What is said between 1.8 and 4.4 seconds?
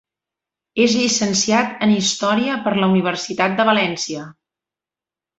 en història per la Universitat de València.